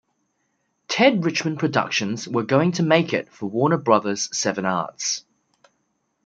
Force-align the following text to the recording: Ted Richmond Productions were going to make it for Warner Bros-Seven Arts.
Ted 0.87 1.23
Richmond 1.25 1.59
Productions 1.59 2.27
were 2.27 2.41
going 2.41 2.71
to 2.71 2.81
make 2.81 3.13
it 3.13 3.31
for 3.31 3.45
Warner 3.47 3.77
Bros-Seven 3.77 4.65
Arts. 4.65 5.23